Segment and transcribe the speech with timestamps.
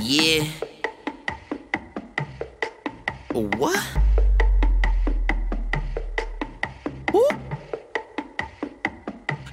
[0.00, 0.44] Yeah.
[3.32, 3.80] What?
[7.12, 7.28] Who?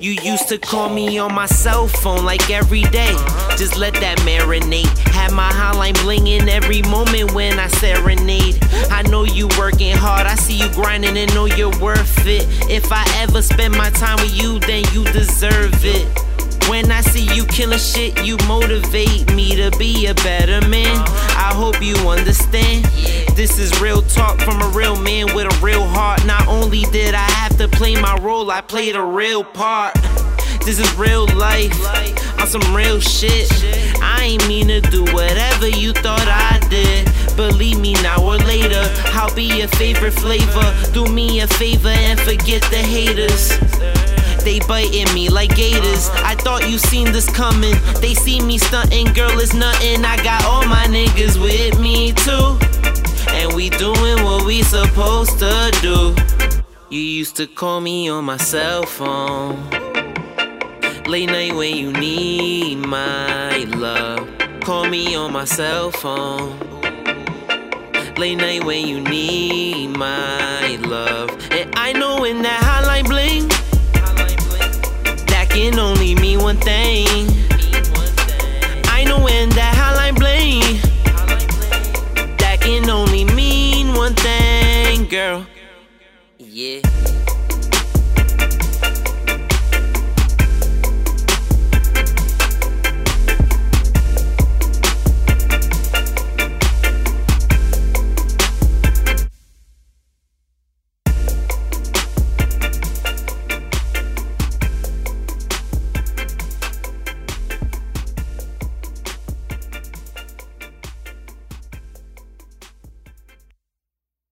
[0.00, 3.12] You used to call me on my cell phone like every day.
[3.56, 4.86] Just let that marinate.
[5.08, 8.58] Had my hotline blinging every moment when I serenade.
[8.90, 12.46] I know you working hard, I see you grinding and know you're worth it.
[12.70, 15.02] If I ever spend my time with you, then you
[17.58, 20.96] killing shit, you motivate me to be a better man.
[21.34, 22.84] I hope you understand.
[23.34, 26.24] This is real talk from a real man with a real heart.
[26.24, 29.94] Not only did I have to play my role, I played a real part.
[30.64, 31.74] This is real life,
[32.38, 33.50] on some real shit.
[34.00, 37.10] I ain't mean to do whatever you thought I did.
[37.34, 40.92] Believe me now or later, I'll be your favorite flavor.
[40.92, 43.97] Do me a favor and forget the haters.
[44.44, 46.08] They biting me like gators.
[46.24, 47.74] I thought you seen this coming.
[48.00, 50.04] They see me stunting, girl, it's nothing.
[50.04, 52.58] I got all my niggas with me too.
[53.34, 56.14] And we doing what we supposed to do.
[56.90, 59.56] You used to call me on my cell phone.
[61.06, 64.28] Late night when you need my love.
[64.60, 66.58] Call me on my cell phone.
[68.16, 71.47] Late night when you need my love.
[75.58, 77.26] can only mean one thing.
[78.86, 80.62] I know when that hotline bling,
[82.38, 85.44] that can only mean one thing, girl.
[86.38, 86.82] Yeah.